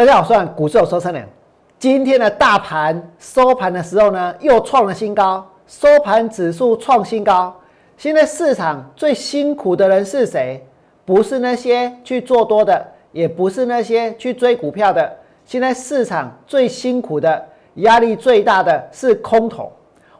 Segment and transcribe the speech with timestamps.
[0.00, 1.22] 大家好，我是股市有说车良。
[1.78, 7.54] 今天的大盘收盘的时候呢，又创了新高，收盘指数创新高。
[7.98, 10.66] 现在市场最辛苦的人是谁？
[11.04, 12.82] 不是那些去做多的，
[13.12, 15.18] 也不是那些去追股票的。
[15.44, 17.44] 现在市场最辛苦的、
[17.74, 19.70] 压力最大的是空头。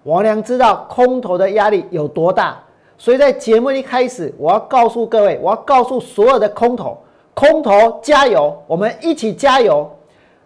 [0.03, 2.63] 王良知道空头的压力有多大，
[2.99, 6.99] 所以在节目一开始，我要告诉各位，我要告诉所有的空头。
[7.41, 9.91] 空头加油，我们一起加油！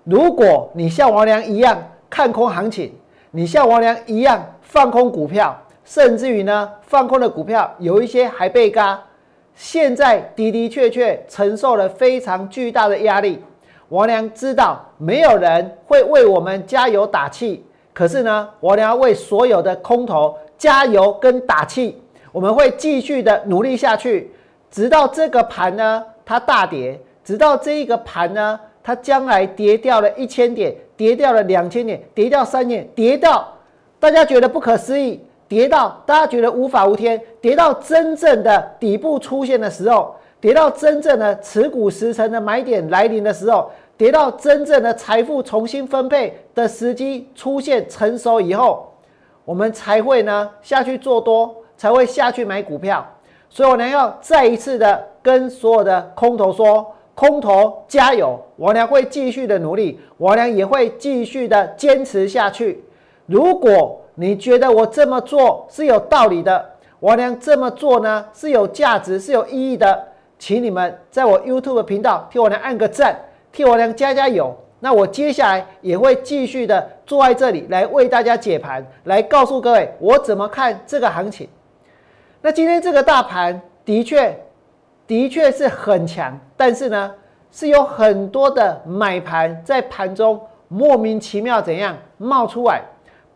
[0.04, 1.76] 如果你像王良一样
[2.08, 2.94] 看空行情，
[3.32, 9.02] 你像王良一样放空股票，甚至于呢放空的股票有一些还被嘎，
[9.56, 13.42] 现在的的确确承受了非常巨大的压力。
[13.88, 22.00] 王良知道没有人会为我们加油打气，可是呢，王良要为所有的空头加油跟打气，
[22.30, 24.32] 我们会继续的努力下去，
[24.70, 26.04] 直到这个盘呢。
[26.24, 33.52] 它大跌，直到这一个盘呢，它将来跌掉了一千点，跌掉了两千点，跌掉三点，跌到
[33.98, 48.92] 大家觉得不可思议，跌到大家觉得无法无天，跌到真正的底部出现的时候，跌到真正的持股时程的买点来临的时候，跌到真正的财富重新分配的时机出现成熟以后，
[49.44, 53.06] 我们才会呢下去做多，才会下去买股票。
[53.48, 58.38] 所以我呢要再一次的跟所有的空头说：空头加油！
[58.56, 62.84] 我娘会继续的努力，我娘也会继续的坚持下去。
[63.24, 70.08] 如果你觉得我这么做是有道理的，我娘这么做呢是有价值、是有意义的，
[70.38, 73.18] 请你们在我 YouTube 频道替我娘按个赞，
[73.50, 74.54] 替我娘加加油。
[74.80, 81.48] 那我接下来也会继续的坐在这里来为大家解盘，来告诉各位我怎么看这个行情。
[82.42, 84.38] 那今天这个大盘的确，
[85.06, 87.14] 的确是很强，但是呢，
[87.50, 92.82] 是有很多的买盘在盘中莫名其妙怎样冒出来。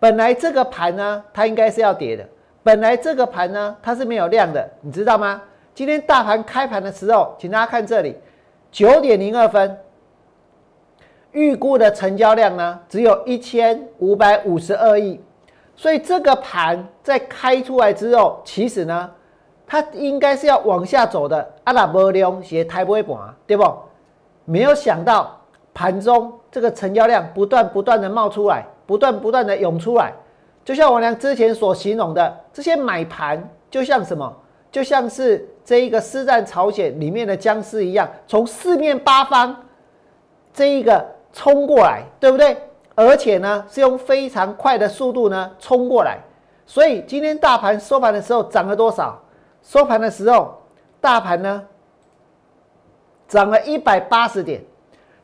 [0.01, 2.25] 本来这个盘呢，它应该是要跌的。
[2.63, 5.43] 本来这个盘呢，它是没有量的，你知道吗？
[5.75, 8.17] 今天大盘开盘的时候，请大家看这里，
[8.71, 9.79] 九点零二分，
[11.33, 15.21] 预估的成交量呢，只有一千五百五十二亿。
[15.77, 19.11] 所以这个盘在开出来之后，其实呢，
[19.69, 21.49] 它应该是要往下走的。
[21.65, 23.65] 阿拉伯量写台不会盘，对不？
[24.47, 25.39] 没有想到
[25.75, 30.15] 盘中这个成交量不断不断的冒出来，不断不断的涌出来，
[30.65, 34.35] 就像我俩之前所形容的，这些买盘就像什么？
[34.73, 39.55] 就像是这一个《师战朝鲜》里面的僵尸一样，从四面八方
[40.53, 42.57] 这一个冲过来，对不对？
[42.95, 46.19] 而且呢，是用非常快的速度呢冲过来，
[46.67, 49.19] 所以今天大盘收盘的时候涨了多少？
[49.63, 50.61] 收盘的时候，
[51.01, 51.63] 大盘呢
[53.27, 54.63] 涨了一百八十点，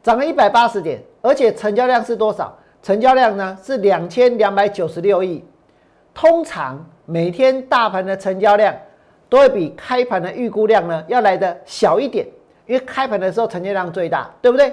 [0.02, 2.56] 涨了一百八十点，而且成交量是多少？
[2.82, 5.42] 成交量呢是两千两百九十六亿。
[6.12, 8.74] 通常每天大盘的成交量
[9.28, 12.26] 都会比开盘的预估量呢要来的小一点，
[12.66, 14.72] 因为开盘的时候成交量最大，对不对？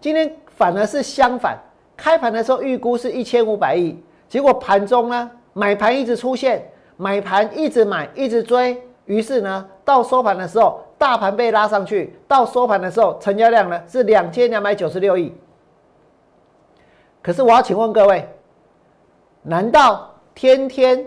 [0.00, 1.56] 今天反而是相反。
[1.96, 3.96] 开盘的时候预估是一千五百亿，
[4.28, 15.32] 结果盘中呢买盘一直出现，买盘一直买一直追，于是呢到收盘的时候大盘被拉上去，到收盘的时候成交量呢是两千两百九十六亿。
[17.22, 18.28] 可是我要请问各位，
[19.42, 21.04] 难道天天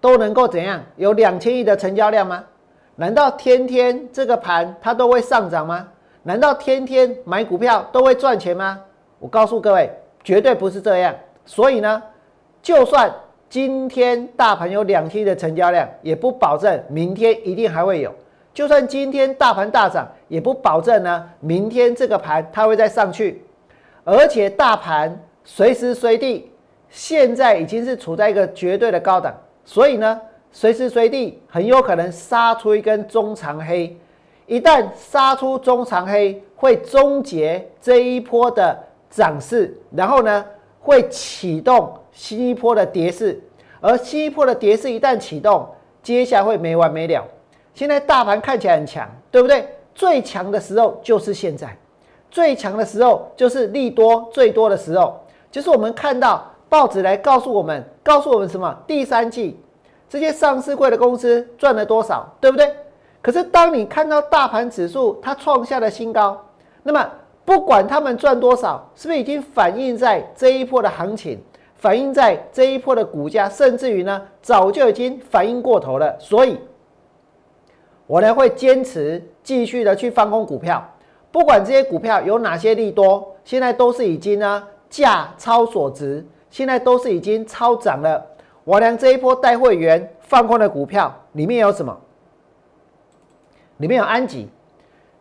[0.00, 2.44] 都能够怎样有两千亿的成交量吗？
[2.96, 5.88] 难道天天这个盘它都会上涨吗？
[6.22, 8.80] 难道天天买股票都会赚钱吗？
[9.18, 9.90] 我告诉各位。
[10.24, 11.12] 绝对不是这样，
[11.44, 12.00] 所以呢，
[12.62, 13.12] 就算
[13.52, 18.10] 今天大盘有两天的成交量，也不保证明天一定还会有；
[18.54, 23.44] 就算今天大盘大涨，也不保证呢明天这个盘它会再上去。
[24.04, 26.50] 而且大盘随时随地
[26.88, 29.34] 现在已经是处在一个绝对的高档，
[29.66, 30.18] 所以呢，
[30.50, 33.94] 随时随地很有可能杀出一根中长黑。
[34.46, 38.74] 一旦杀出中长黑，会终结这一波的。
[39.14, 40.42] 涨势，然后呢
[40.82, 43.40] 会启动新一波的跌势，
[43.80, 45.66] 而新一波的跌势一旦启动，
[46.02, 47.24] 接下来会没完没了。
[47.72, 49.66] 现在大盘看起来很强，对不对？
[49.94, 51.74] 最强的时候就是现在，
[52.30, 55.20] 最强的时候就是利多最多的时候，
[55.50, 58.76] 就是我们看到报纸来告诉我们，告诉我们什么？
[58.86, 59.60] 第三季
[60.08, 62.74] 这些上市贵的公司赚了多少，对不对？
[63.22, 66.44] 可是当你看到大盘指数它创下了新高，
[66.82, 67.08] 那么。
[67.44, 71.40] 不管他们赚多少，是不是已经反映在这一波的行情，
[71.76, 76.16] 反映在这一波的股价，甚至于呢，早就已经反应过头了。
[76.20, 76.58] 所以，
[78.06, 80.88] 我呢会坚持继续的去放空股票，
[81.32, 88.24] 不管这些股票有哪些利多，现在都是已经呢价超所值，现在都是已经超涨了。
[88.62, 91.98] 我良这一波带会员放空的股票里面有什么？
[93.78, 94.48] 里面有安吉。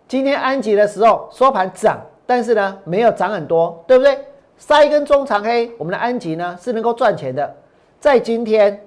[0.08, 1.98] 今天安吉的时候收盘涨，
[2.32, 4.18] 但是呢没有涨很多，对不对？
[4.58, 7.54] 杀一根中长黑，我们的安吉呢是能够赚钱的。
[8.00, 8.82] 在今天，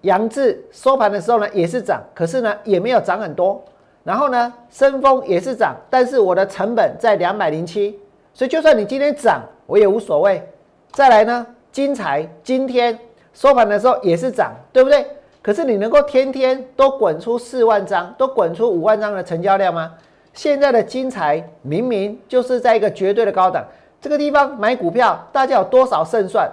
[0.00, 3.62] 杨志收盘的时候呢也是涨，可是呢也没有涨很多。
[4.02, 7.96] 然后呢，深丰也是涨，但是我的成本在两百零七，
[8.32, 10.42] 所以就算你今天涨，我也无所谓。
[10.90, 12.98] 再来呢，金财今天
[13.32, 15.06] 收盘的时候也是涨，对不对？
[15.40, 19.92] 可是你能够天天都滚出四万张，都滚出五万张的成交量吗？
[20.34, 23.64] 现在的金财明明就是在一个绝对的高档。
[24.00, 26.50] 这个地方买股票，大家有多少胜算？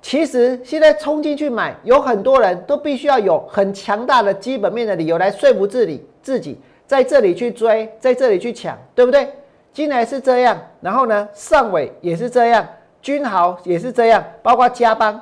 [0.00, 9.28] 其实现在冲进去买，有很多人都必须要有很强大的基本面的理由来说服自己，自己在这里去追，在这里去抢，对不对？
[9.72, 12.66] 金来是这样，然后呢，上尾也是这样，
[13.00, 15.20] 君豪也是这样，包括加邦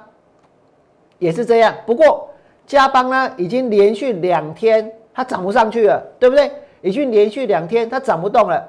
[1.19, 1.75] 也是这样。
[1.85, 2.31] 不过
[2.67, 6.51] 加邦呢，已经连续两天它涨不上去了，对不对？
[6.83, 8.67] 已经连续两天它涨不动了。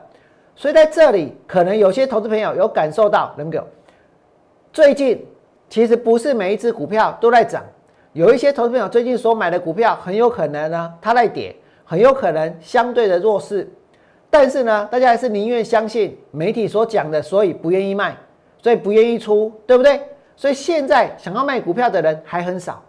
[0.55, 3.59] 所以在这里，可能有些投资朋友有感受到，能够
[4.73, 5.25] 最近
[5.69, 7.63] 其实不是每一只股票都在涨，
[8.13, 11.55] 有一些投资朋友最近所买的股票很有可能呢，它在跌，
[11.85, 13.67] 很有可能相对的弱势。
[14.29, 18.15] 但是呢，大家还是宁愿相信媒体所讲的，所以不愿意卖，
[18.61, 19.99] 所以不愿意出，对不对？
[20.35, 22.83] 所以现在想要卖股票的人还很少，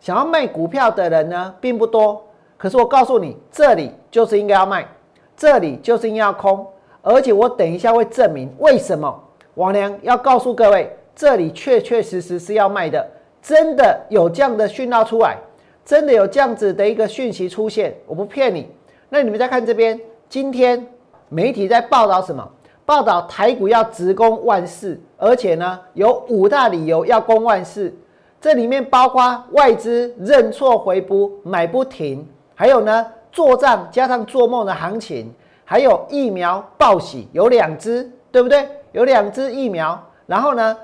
[0.00, 2.24] 想要卖股票的人呢并不多。
[2.58, 4.86] 可是我告诉你，这里就是应该要卖，
[5.34, 6.66] 这里就是应该要空。
[7.00, 9.24] 而且我等一下会证明为什么
[9.54, 13.08] 王良要告诉各位，这里确确实实是要卖的，
[13.40, 15.38] 真的有这样的讯号出来，
[15.84, 18.68] 真的有这样子的一个讯息出现，我不骗你。
[19.08, 20.86] 那你们再看这边，今天
[21.28, 22.46] 媒体在报道什么？
[22.84, 27.94] 报道台股要直攻万事，而且呢有五大理由要攻万事，
[28.40, 32.26] 这里面包括外资认错回补买不停，
[32.58, 35.32] 还有呢做账加上做梦的行情。
[35.70, 38.66] 还有疫苗报喜有两支，对不对？
[38.92, 40.74] 有两支疫苗，然后呢，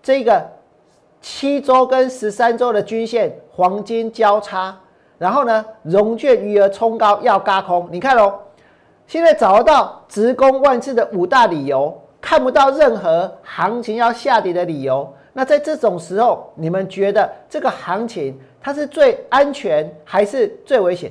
[0.00, 0.40] 这个
[1.20, 4.78] 七周跟十三周的均线黄金交叉，
[5.18, 7.88] 然后呢，融券余额冲高要嘎空。
[7.90, 8.32] 你看哦，
[9.08, 15.12] 现在找得到直攻万次的五大理由，看不到任何行情要下跌的理由。
[15.32, 21.10] 那在这种时候，你们觉得这个行情它是最安全还是最危险？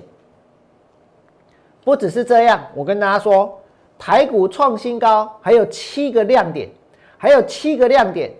[1.84, 3.60] 不只是这样，我跟大家说，
[3.98, 6.70] 台股创新高，还有七个亮点，
[7.18, 8.32] 还有七个亮点，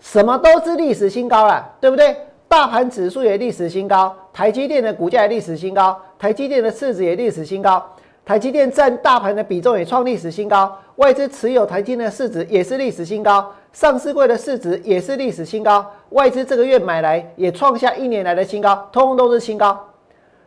[0.00, 2.16] 什么都是历史新高了，对不对？
[2.48, 7.80] 大盘指数也历史新高，台积电的股价也历史新高，台积电的市值也历史新高，
[8.24, 19.78] 台积电占大盘的比重也创历史新高，外资持有台积电的市值也是历史新高，上市柜的市值也是历史新高，外资这个月买来也创下一年来的新高，通通都是新高，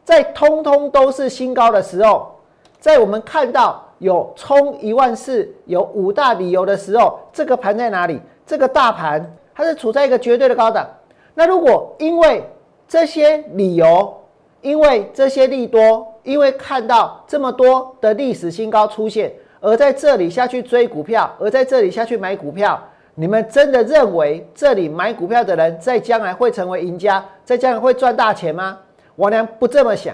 [0.05, 2.33] 在通通都是新高的时候。
[2.79, 8.21] 在我们看到有冲一万四、有五大理由的时候，这个盘在哪里？
[8.45, 10.87] 这个大盘它是处在一个绝对的高档。
[11.33, 12.41] 那如果因为
[12.87, 14.15] 这些理由，
[14.61, 22.81] 因为这些利多，因为看到这么多的历史新高出现，而在这里下去追股票，而在这里下去买股票，
[23.19, 28.77] 你们真的认为这里买股票的人在将来会成为赢家，在将来会赚大钱吗？
[29.15, 30.13] 我娘不这么想。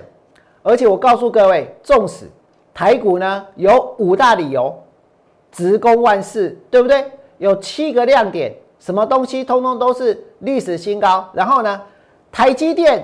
[0.62, 2.26] 而且我告诉各位，纵使
[2.74, 4.74] 台股呢有五大理由，
[5.52, 7.04] 直攻万事，对不对？
[7.40, 11.30] 有七个亮点，什么东西通通都是历史新高。
[11.34, 11.82] 然后呢，
[12.32, 13.04] 台积电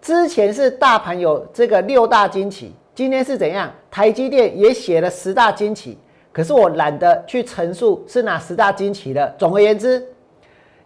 [0.00, 3.70] 之前是大盘有这个六大惊奇，今天是怎样？
[3.90, 5.98] 台积电也写了十大惊奇，
[6.34, 9.32] 可是我懒得去陈述是哪十大惊奇了。
[9.38, 10.06] 总而言之，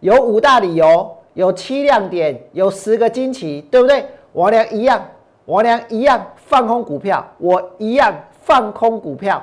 [0.01, 4.05] 有五大理由，有七亮点，有十个惊奇，对不对？
[4.33, 5.03] 我俩一样。
[5.47, 9.43] 我俩一样放空股票，我一样放空股票。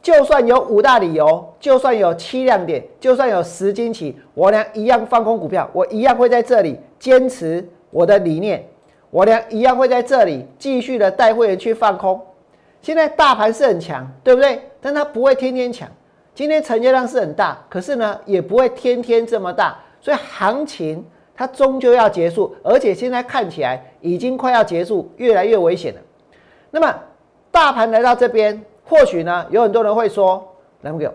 [0.00, 5.68] 就算有五大理由，就算有七亮点，就算有十惊奇，我俩一样放空股票。
[5.74, 8.66] 我一样会在这里坚持我的理念，
[9.10, 12.18] 我俩一样会在这里继续的带会员去放空。
[12.80, 14.62] 现在大盘是很强，对不对？
[14.84, 15.88] 但它不会天天强。
[16.34, 19.74] 今天成交量是很大，可是呢，也不会天天这么大。
[20.02, 21.02] 所以行情。
[21.36, 26.00] 它终究要结束，而且现在看起来已经快要结束，越来越危险了。
[26.70, 26.94] 那么
[27.50, 30.46] 大盘来到这边，或许呢有很多人会说
[30.82, 31.10] ：“来不给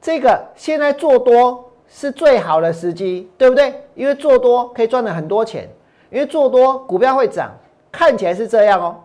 [0.00, 3.74] 这个现在做多是最好的时机，对不对？
[3.96, 5.68] 因为做多可以赚了很多钱，
[6.08, 7.50] 因为做多股票会涨，
[7.90, 9.00] 看起来是这样哦。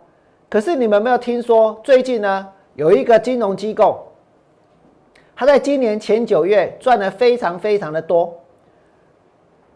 [0.48, 4.05] 可是你们没有听说最近呢有一个金融机构，
[5.36, 8.39] 他在今年前九月赚了非常非常的多，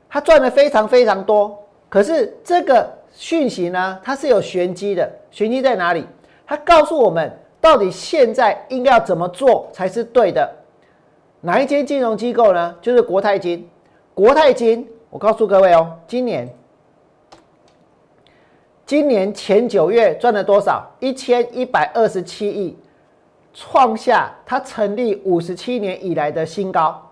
[0.08, 1.58] 他赚了非常非常多。
[1.89, 6.05] 可是这个讯息呢，它是有玄机的，玄机在哪里？
[6.46, 10.48] 它告诉我们，到底现在应该要怎么做才是对的？
[11.41, 12.75] 哪一间金融机构呢？
[12.84, 13.67] 就是国泰金。
[14.13, 16.48] 国泰金，我告诉各位哦，今年。
[18.86, 20.86] 今年前九月赚了多少？
[21.00, 22.77] 一千一百二十七亿，
[23.53, 27.12] 创下它成立五十七年以来的新高。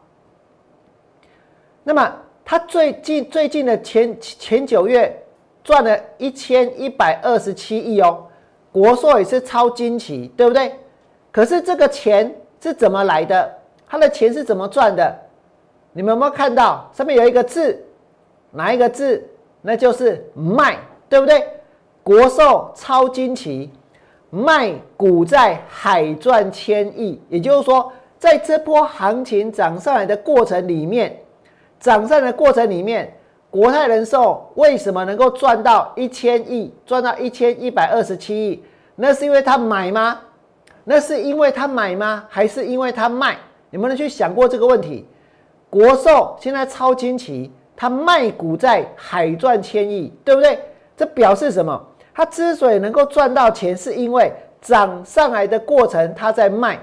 [1.83, 2.13] 那么
[2.45, 5.15] 它最近最近的前前九月
[5.63, 8.25] 赚了一千一百二十七亿哦，
[8.71, 10.73] 国寿也是超惊奇，对不对？
[11.31, 13.55] 可是这个钱是怎么来的？
[13.87, 15.15] 它的钱是怎么赚的？
[15.91, 17.83] 你们有没有看到上面有一个字？
[18.51, 19.27] 哪一个字？
[19.61, 20.79] 那就是卖，
[21.09, 21.45] 对不对？
[22.01, 23.71] 国寿超惊奇，
[24.29, 31.19] 卖股债海赚千亿，也就是说，在这波行情涨上来的过程里面，
[31.79, 33.11] 涨上来的过程里面，
[33.49, 38.63] 国泰人寿为什么能够赚到一千亿，赚到一千一百二十七亿？
[38.95, 40.19] 那是因为他买吗？
[40.83, 42.25] 那是因为他买吗？
[42.29, 43.35] 还是因为他卖？
[43.71, 45.07] 有没有人去想过这个问题？
[45.69, 50.59] 国寿现在超惊奇，他卖股债海赚千亿，对不对？
[50.97, 51.81] 这表示什么？
[52.19, 56.77] 他之所以能够赚到钱，是因为涨上来的过程他在卖。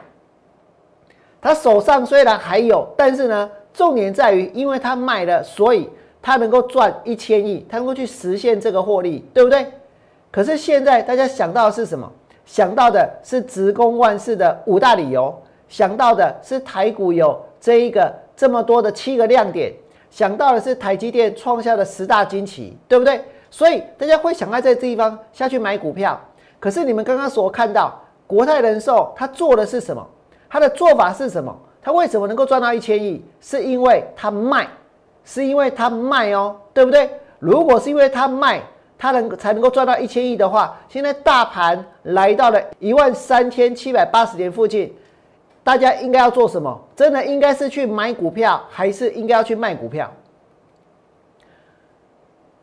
[1.43, 5.91] 他手上虽然还有，但是呢，重点在于，因为他卖了，所以
[6.23, 9.67] 他能够赚一千亿，他能够去实现这个获利，对不对？
[10.31, 12.11] 可是现在大家想到的是什么？
[12.47, 15.39] 想到的是直攻万事的五大理由，
[15.69, 19.71] 想到的是台股有这一个这么多的七个亮点，
[20.11, 23.21] 想到的是台积电创下的十大惊奇，对不对？
[23.57, 26.21] 所以大家会想要在这地方下去买股票，
[26.61, 30.07] 可是你们刚刚所看到国泰人寿，他做的是什么？
[30.47, 31.59] 他的做法是什么？
[31.81, 33.25] 他为什么能够赚到一千亿？
[33.41, 34.69] 是因为他卖，
[35.25, 37.09] 是因为他卖哦，对不对？
[37.39, 38.61] 如果是因为他卖，
[38.99, 44.95] 他能才能够赚到一千亿的话，现在大盘来到了一万三千七百八十点附近，
[45.65, 46.79] 大家应该要做什么？
[46.95, 50.13] 真的应该是去买股票，还是应该要去卖股票？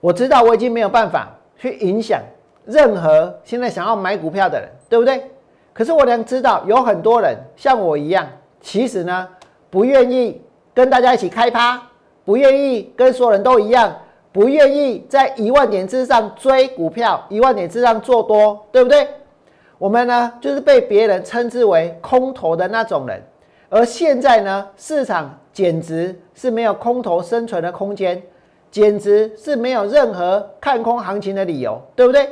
[0.04, 2.22] 我知道我已经没有办法去影响
[2.66, 5.32] 任何现在想要买股票的人，对不对？
[5.72, 8.28] 可是我能知道有很多人像我一样，
[8.60, 9.26] 其实呢
[9.70, 10.42] 不愿意
[10.74, 11.82] 跟大家一起开趴，
[12.26, 13.96] 不愿意跟所有人都一样，
[14.34, 19.08] 不愿意在一万点之上追股票，一万点之上做多，对不对？
[19.78, 23.24] 我们呢就是被别人称之为空头的那种人，
[23.70, 28.22] 而现在呢市场简直是没有空头生存的空间。
[28.74, 32.28] 简直是没有任何看空行情的理由，对不对？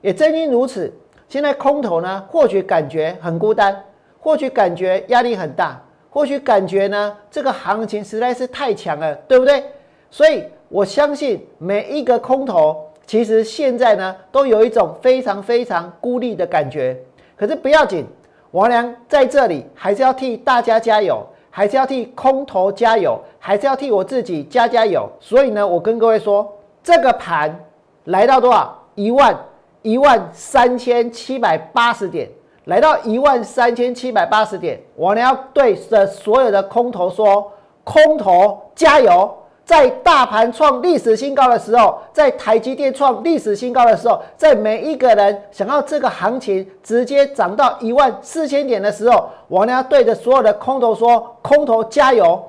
[0.00, 0.92] 也正因如此，
[1.28, 3.80] 现在空头呢，或许感觉很孤单，
[4.18, 9.62] 或许感觉压力很大，或许感觉呢，这个行情实在是太强了，对不对？
[10.10, 17.00] 所以我相信每一个空头，其实现在呢，都有一种非常非常孤立的感觉。
[17.36, 18.04] 可是不要紧，
[18.50, 21.24] 王良在这里还是要替大家加油。
[21.56, 25.08] 还是要替空头加油，还是要替我自己加加油。
[25.20, 27.64] 所以呢，我跟各位说，这个盘
[28.06, 28.76] 来到多少？
[28.96, 29.38] 一万
[29.82, 32.28] 一万三千七百八十点，
[32.64, 37.52] 来到一万三千七百八十点，我呢要对着所有的空头说：
[37.84, 39.32] 空头加油！
[39.64, 52.42] 在大盘创历史新高的时候，在台积电创历史新高的时候，在每一个人想要这个行情直接涨到一万四千点的时候，我呢对着所有的空头说：空头加油！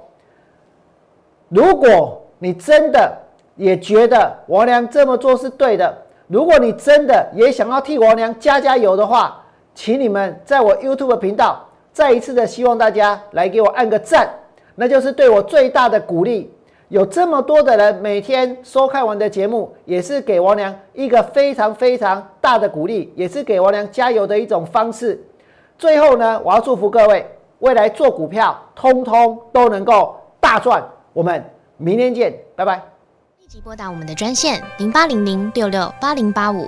[1.48, 3.18] 如果你真的
[3.56, 9.42] 也觉得王良这么做是对的，如果你真的也想要替王良加加油的话，
[9.74, 14.30] 请你们在我 YouTube 频道再一次的希望大家来给我按个赞，
[14.76, 16.52] 那就是对我最大的鼓励。
[16.90, 25.20] 有这么多的人每天收看完的节目，也是给王良一个非常非常大的鼓励，也是给王良加油的一种方式。
[25.78, 27.26] 最后呢，我要祝福各位
[27.60, 30.84] 未来做股票，通通都能够大赚。
[31.12, 31.44] 我们
[31.78, 32.76] 明天见，拜拜。
[33.40, 36.68] 立即拨打我们的专线零八零零六六八零八五。